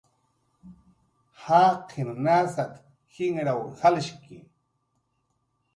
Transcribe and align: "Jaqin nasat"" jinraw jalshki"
"Jaqin 1.43 2.09
nasat"" 2.23 2.73
jinraw 3.13 3.61
jalshki" 3.79 4.39